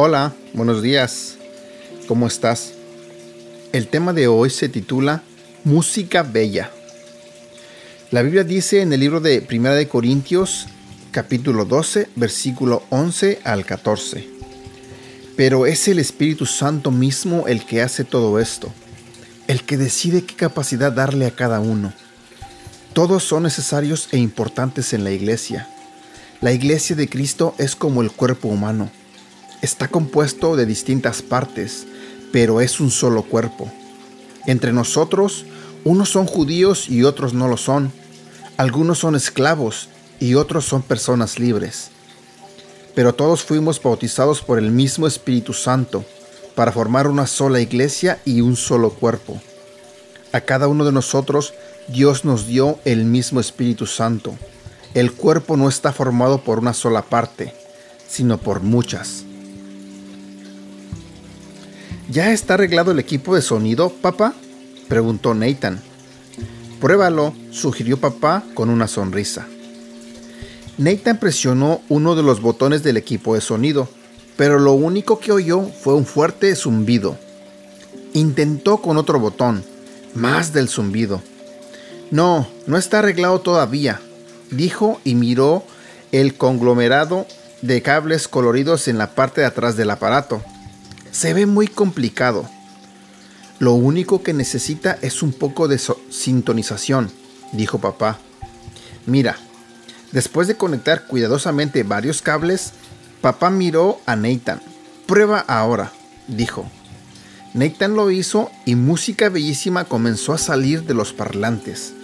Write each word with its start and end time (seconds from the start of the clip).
Hola, 0.00 0.32
buenos 0.52 0.80
días. 0.80 1.38
¿Cómo 2.06 2.28
estás? 2.28 2.72
El 3.72 3.88
tema 3.88 4.12
de 4.12 4.28
hoy 4.28 4.48
se 4.48 4.68
titula 4.68 5.24
Música 5.64 6.22
Bella. 6.22 6.70
La 8.12 8.22
Biblia 8.22 8.44
dice 8.44 8.80
en 8.80 8.92
el 8.92 9.00
libro 9.00 9.18
de 9.18 9.42
Primera 9.42 9.74
de 9.74 9.88
Corintios, 9.88 10.68
capítulo 11.10 11.64
12, 11.64 12.10
versículo 12.14 12.84
11 12.90 13.40
al 13.42 13.64
14. 13.64 14.24
Pero 15.36 15.66
es 15.66 15.88
el 15.88 15.98
Espíritu 15.98 16.46
Santo 16.46 16.92
mismo 16.92 17.48
el 17.48 17.66
que 17.66 17.82
hace 17.82 18.04
todo 18.04 18.38
esto, 18.38 18.72
el 19.48 19.64
que 19.64 19.76
decide 19.76 20.22
qué 20.22 20.36
capacidad 20.36 20.92
darle 20.92 21.26
a 21.26 21.34
cada 21.34 21.58
uno. 21.58 21.92
Todos 22.92 23.24
son 23.24 23.42
necesarios 23.42 24.08
e 24.12 24.18
importantes 24.18 24.92
en 24.92 25.02
la 25.02 25.10
iglesia. 25.10 25.68
La 26.40 26.52
iglesia 26.52 26.94
de 26.94 27.08
Cristo 27.08 27.56
es 27.58 27.74
como 27.74 28.00
el 28.00 28.12
cuerpo 28.12 28.46
humano. 28.46 28.92
Está 29.60 29.88
compuesto 29.88 30.54
de 30.54 30.66
distintas 30.66 31.20
partes, 31.20 31.86
pero 32.32 32.60
es 32.60 32.78
un 32.78 32.90
solo 32.92 33.24
cuerpo. 33.24 33.70
Entre 34.46 34.72
nosotros, 34.72 35.46
unos 35.84 36.10
son 36.10 36.26
judíos 36.26 36.88
y 36.88 37.02
otros 37.02 37.34
no 37.34 37.48
lo 37.48 37.56
son. 37.56 37.92
Algunos 38.56 38.98
son 38.98 39.16
esclavos 39.16 39.88
y 40.20 40.34
otros 40.34 40.64
son 40.64 40.82
personas 40.82 41.38
libres. 41.38 41.90
Pero 42.94 43.14
todos 43.14 43.42
fuimos 43.42 43.82
bautizados 43.82 44.42
por 44.42 44.58
el 44.58 44.70
mismo 44.70 45.06
Espíritu 45.06 45.52
Santo 45.52 46.04
para 46.54 46.72
formar 46.72 47.08
una 47.08 47.26
sola 47.26 47.60
iglesia 47.60 48.20
y 48.24 48.40
un 48.40 48.56
solo 48.56 48.90
cuerpo. 48.90 49.40
A 50.32 50.40
cada 50.40 50.68
uno 50.68 50.84
de 50.84 50.92
nosotros 50.92 51.52
Dios 51.88 52.24
nos 52.24 52.46
dio 52.46 52.78
el 52.84 53.04
mismo 53.04 53.40
Espíritu 53.40 53.86
Santo. 53.86 54.34
El 54.94 55.12
cuerpo 55.12 55.56
no 55.56 55.68
está 55.68 55.92
formado 55.92 56.42
por 56.42 56.58
una 56.58 56.74
sola 56.74 57.02
parte, 57.02 57.54
sino 58.08 58.38
por 58.38 58.60
muchas. 58.60 59.24
¿Ya 62.10 62.32
está 62.32 62.54
arreglado 62.54 62.92
el 62.92 62.98
equipo 62.98 63.34
de 63.34 63.42
sonido, 63.42 63.90
papá? 63.90 64.32
preguntó 64.88 65.34
Nathan. 65.34 65.78
Pruébalo, 66.80 67.34
sugirió 67.50 67.98
papá 67.98 68.44
con 68.54 68.70
una 68.70 68.88
sonrisa. 68.88 69.46
Nathan 70.78 71.18
presionó 71.18 71.82
uno 71.90 72.14
de 72.14 72.22
los 72.22 72.40
botones 72.40 72.82
del 72.82 72.96
equipo 72.96 73.34
de 73.34 73.42
sonido, 73.42 73.90
pero 74.38 74.58
lo 74.58 74.72
único 74.72 75.18
que 75.18 75.32
oyó 75.32 75.62
fue 75.62 75.94
un 75.94 76.06
fuerte 76.06 76.56
zumbido. 76.56 77.18
Intentó 78.14 78.78
con 78.78 78.96
otro 78.96 79.20
botón, 79.20 79.62
más 80.14 80.54
del 80.54 80.70
zumbido. 80.70 81.20
No, 82.10 82.48
no 82.66 82.78
está 82.78 83.00
arreglado 83.00 83.42
todavía, 83.42 84.00
dijo 84.50 84.98
y 85.04 85.14
miró 85.14 85.62
el 86.10 86.38
conglomerado 86.38 87.26
de 87.60 87.82
cables 87.82 88.28
coloridos 88.28 88.88
en 88.88 88.96
la 88.96 89.10
parte 89.10 89.42
de 89.42 89.48
atrás 89.48 89.76
del 89.76 89.90
aparato. 89.90 90.42
Se 91.10 91.32
ve 91.32 91.46
muy 91.46 91.66
complicado. 91.66 92.48
Lo 93.58 93.72
único 93.72 94.22
que 94.22 94.32
necesita 94.32 94.98
es 95.02 95.22
un 95.22 95.32
poco 95.32 95.66
de 95.66 95.80
sintonización, 96.10 97.10
dijo 97.52 97.78
papá. 97.78 98.18
Mira, 99.06 99.36
después 100.12 100.46
de 100.46 100.56
conectar 100.56 101.06
cuidadosamente 101.06 101.82
varios 101.82 102.22
cables, 102.22 102.72
papá 103.20 103.50
miró 103.50 104.00
a 104.06 104.14
Nathan. 104.16 104.60
Prueba 105.06 105.40
ahora, 105.40 105.92
dijo. 106.28 106.70
Nathan 107.54 107.94
lo 107.94 108.10
hizo 108.10 108.50
y 108.66 108.74
música 108.74 109.28
bellísima 109.28 109.84
comenzó 109.84 110.34
a 110.34 110.38
salir 110.38 110.84
de 110.84 110.94
los 110.94 111.12
parlantes. 111.12 111.94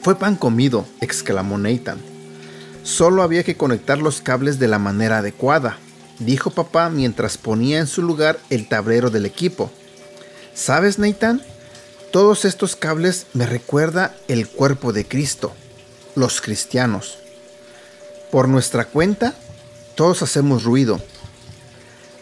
Fue 0.00 0.18
pan 0.18 0.36
comido, 0.36 0.86
exclamó 1.00 1.58
Nathan. 1.58 1.98
Solo 2.84 3.22
había 3.22 3.42
que 3.42 3.56
conectar 3.56 3.98
los 3.98 4.22
cables 4.22 4.60
de 4.60 4.68
la 4.68 4.78
manera 4.78 5.18
adecuada 5.18 5.78
dijo 6.18 6.50
papá 6.50 6.88
mientras 6.90 7.38
ponía 7.38 7.78
en 7.78 7.86
su 7.86 8.02
lugar 8.02 8.38
el 8.50 8.68
tablero 8.68 9.10
del 9.10 9.26
equipo. 9.26 9.70
¿Sabes, 10.54 10.98
Nathan? 10.98 11.42
Todos 12.10 12.44
estos 12.44 12.76
cables 12.76 13.26
me 13.34 13.46
recuerda 13.46 14.14
el 14.28 14.48
cuerpo 14.48 14.92
de 14.92 15.06
Cristo, 15.06 15.52
los 16.14 16.40
cristianos. 16.40 17.18
Por 18.30 18.48
nuestra 18.48 18.86
cuenta, 18.86 19.34
todos 19.94 20.22
hacemos 20.22 20.64
ruido, 20.64 21.00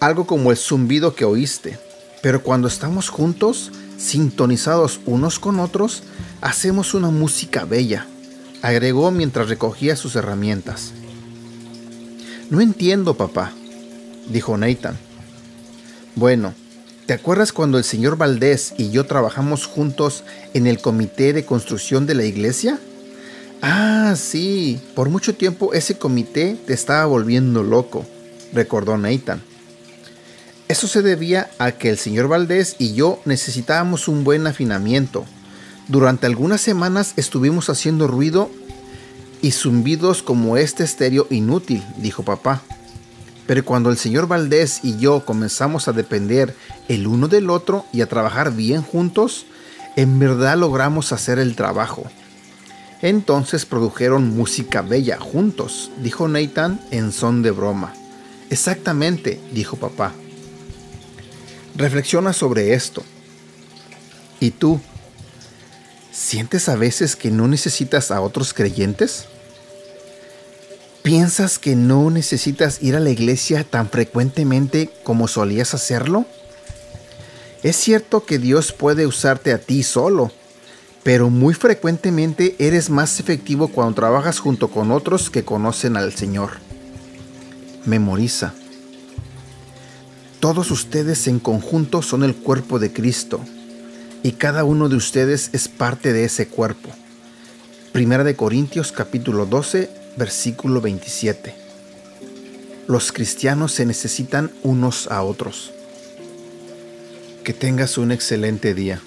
algo 0.00 0.26
como 0.26 0.50
el 0.50 0.56
zumbido 0.56 1.14
que 1.14 1.24
oíste, 1.24 1.78
pero 2.22 2.42
cuando 2.42 2.68
estamos 2.68 3.08
juntos, 3.08 3.70
sintonizados 3.96 5.00
unos 5.06 5.38
con 5.38 5.60
otros, 5.60 6.02
hacemos 6.40 6.94
una 6.94 7.10
música 7.10 7.64
bella, 7.64 8.06
agregó 8.62 9.10
mientras 9.10 9.48
recogía 9.48 9.96
sus 9.96 10.16
herramientas. 10.16 10.92
No 12.50 12.60
entiendo, 12.60 13.14
papá, 13.14 13.52
dijo 14.28 14.56
Nathan. 14.56 14.96
Bueno, 16.14 16.54
¿te 17.06 17.12
acuerdas 17.12 17.52
cuando 17.52 17.78
el 17.78 17.84
señor 17.84 18.16
Valdés 18.16 18.74
y 18.78 18.90
yo 18.90 19.04
trabajamos 19.04 19.66
juntos 19.66 20.24
en 20.54 20.66
el 20.66 20.80
comité 20.80 21.32
de 21.32 21.44
construcción 21.44 22.06
de 22.06 22.14
la 22.14 22.24
iglesia? 22.24 22.78
Ah, 23.62 24.14
sí, 24.16 24.80
por 24.94 25.08
mucho 25.08 25.34
tiempo 25.34 25.72
ese 25.72 25.98
comité 25.98 26.56
te 26.66 26.74
estaba 26.74 27.06
volviendo 27.06 27.62
loco, 27.62 28.04
recordó 28.52 28.96
Nathan. 28.98 29.42
Eso 30.68 30.88
se 30.88 31.02
debía 31.02 31.48
a 31.58 31.72
que 31.72 31.90
el 31.90 31.96
señor 31.96 32.28
Valdés 32.28 32.76
y 32.78 32.94
yo 32.94 33.20
necesitábamos 33.24 34.08
un 34.08 34.24
buen 34.24 34.46
afinamiento. 34.46 35.24
Durante 35.88 36.26
algunas 36.26 36.60
semanas 36.60 37.12
estuvimos 37.16 37.70
haciendo 37.70 38.08
ruido 38.08 38.50
y 39.42 39.52
zumbidos 39.52 40.22
como 40.22 40.56
este 40.56 40.82
estéreo 40.82 41.28
inútil, 41.30 41.84
dijo 41.98 42.24
papá. 42.24 42.62
Pero 43.46 43.64
cuando 43.64 43.90
el 43.90 43.96
señor 43.96 44.26
Valdés 44.26 44.80
y 44.82 44.98
yo 44.98 45.24
comenzamos 45.24 45.88
a 45.88 45.92
depender 45.92 46.54
el 46.88 47.06
uno 47.06 47.28
del 47.28 47.50
otro 47.50 47.86
y 47.92 48.00
a 48.00 48.08
trabajar 48.08 48.52
bien 48.52 48.82
juntos, 48.82 49.46
en 49.96 50.18
verdad 50.18 50.56
logramos 50.58 51.12
hacer 51.12 51.38
el 51.38 51.54
trabajo. 51.54 52.04
Entonces 53.02 53.66
produjeron 53.66 54.36
música 54.36 54.82
bella 54.82 55.18
juntos, 55.18 55.90
dijo 56.02 56.28
Nathan 56.28 56.80
en 56.90 57.12
son 57.12 57.42
de 57.42 57.50
broma. 57.50 57.94
Exactamente, 58.50 59.40
dijo 59.52 59.76
papá. 59.76 60.12
Reflexiona 61.76 62.32
sobre 62.32 62.74
esto. 62.74 63.02
¿Y 64.40 64.50
tú? 64.50 64.80
¿Sientes 66.10 66.68
a 66.68 66.76
veces 66.76 67.16
que 67.16 67.30
no 67.30 67.46
necesitas 67.48 68.10
a 68.10 68.20
otros 68.22 68.54
creyentes? 68.54 69.26
¿Piensas 71.06 71.60
que 71.60 71.76
no 71.76 72.10
necesitas 72.10 72.82
ir 72.82 72.96
a 72.96 73.00
la 73.00 73.10
iglesia 73.10 73.62
tan 73.62 73.88
frecuentemente 73.88 74.90
como 75.04 75.28
solías 75.28 75.72
hacerlo? 75.72 76.26
Es 77.62 77.76
cierto 77.76 78.24
que 78.24 78.40
Dios 78.40 78.72
puede 78.72 79.06
usarte 79.06 79.52
a 79.52 79.58
ti 79.58 79.84
solo, 79.84 80.32
pero 81.04 81.30
muy 81.30 81.54
frecuentemente 81.54 82.56
eres 82.58 82.90
más 82.90 83.20
efectivo 83.20 83.68
cuando 83.68 83.94
trabajas 83.94 84.40
junto 84.40 84.66
con 84.66 84.90
otros 84.90 85.30
que 85.30 85.44
conocen 85.44 85.96
al 85.96 86.12
Señor. 86.12 86.54
Memoriza. 87.84 88.52
Todos 90.40 90.72
ustedes 90.72 91.28
en 91.28 91.38
conjunto 91.38 92.02
son 92.02 92.24
el 92.24 92.34
cuerpo 92.34 92.80
de 92.80 92.92
Cristo 92.92 93.38
y 94.24 94.32
cada 94.32 94.64
uno 94.64 94.88
de 94.88 94.96
ustedes 94.96 95.50
es 95.52 95.68
parte 95.68 96.12
de 96.12 96.24
ese 96.24 96.48
cuerpo. 96.48 96.88
Primera 97.92 98.24
de 98.24 98.34
Corintios 98.34 98.90
capítulo 98.90 99.46
12 99.46 100.04
versículo 100.16 100.80
27. 100.80 101.54
Los 102.86 103.12
cristianos 103.12 103.72
se 103.72 103.86
necesitan 103.86 104.50
unos 104.62 105.08
a 105.10 105.22
otros. 105.22 105.72
Que 107.44 107.52
tengas 107.52 107.98
un 107.98 108.12
excelente 108.12 108.74
día. 108.74 109.00